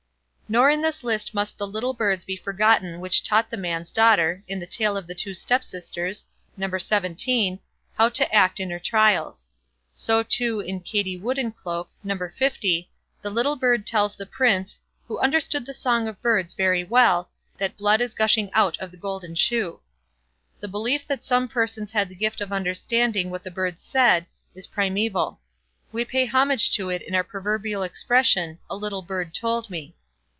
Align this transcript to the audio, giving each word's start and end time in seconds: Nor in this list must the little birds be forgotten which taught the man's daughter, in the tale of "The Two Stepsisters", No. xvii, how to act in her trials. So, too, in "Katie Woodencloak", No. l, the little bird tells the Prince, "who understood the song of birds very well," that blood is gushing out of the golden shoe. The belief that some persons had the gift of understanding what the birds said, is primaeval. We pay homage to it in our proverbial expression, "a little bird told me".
Nor 0.51 0.69
in 0.69 0.81
this 0.81 1.01
list 1.01 1.33
must 1.33 1.57
the 1.57 1.65
little 1.65 1.93
birds 1.93 2.25
be 2.25 2.35
forgotten 2.35 2.99
which 2.99 3.23
taught 3.23 3.49
the 3.49 3.55
man's 3.55 3.89
daughter, 3.89 4.43
in 4.49 4.59
the 4.59 4.67
tale 4.67 4.97
of 4.97 5.07
"The 5.07 5.15
Two 5.15 5.33
Stepsisters", 5.33 6.25
No. 6.57 6.67
xvii, 6.77 7.59
how 7.97 8.09
to 8.09 8.35
act 8.35 8.59
in 8.59 8.69
her 8.69 8.77
trials. 8.79 9.47
So, 9.93 10.23
too, 10.23 10.59
in 10.59 10.81
"Katie 10.81 11.17
Woodencloak", 11.17 11.87
No. 12.03 12.15
l, 12.19 12.29
the 13.21 13.29
little 13.29 13.55
bird 13.55 13.87
tells 13.87 14.17
the 14.17 14.25
Prince, 14.25 14.81
"who 15.07 15.17
understood 15.19 15.65
the 15.65 15.73
song 15.73 16.09
of 16.09 16.21
birds 16.21 16.53
very 16.53 16.83
well," 16.83 17.29
that 17.57 17.77
blood 17.77 18.01
is 18.01 18.13
gushing 18.13 18.51
out 18.51 18.77
of 18.81 18.91
the 18.91 18.97
golden 18.97 19.35
shoe. 19.35 19.79
The 20.59 20.67
belief 20.67 21.07
that 21.07 21.23
some 21.23 21.47
persons 21.47 21.93
had 21.93 22.09
the 22.09 22.15
gift 22.15 22.41
of 22.41 22.51
understanding 22.51 23.29
what 23.29 23.43
the 23.45 23.51
birds 23.51 23.83
said, 23.85 24.25
is 24.53 24.67
primaeval. 24.67 25.39
We 25.93 26.03
pay 26.03 26.25
homage 26.25 26.71
to 26.71 26.89
it 26.89 27.01
in 27.01 27.15
our 27.15 27.23
proverbial 27.23 27.83
expression, 27.83 28.59
"a 28.69 28.75
little 28.75 29.01
bird 29.01 29.33
told 29.33 29.69
me". 29.69 29.95